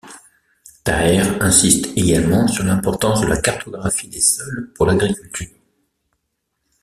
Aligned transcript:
Thaer 0.83 1.37
insiste 1.43 1.95
également 1.95 2.47
sur 2.47 2.63
l'importance 2.63 3.21
de 3.21 3.27
la 3.27 3.39
cartographie 3.39 4.07
des 4.07 4.19
sols 4.19 4.73
pour 4.73 4.87
l'agriculture. 4.87 5.55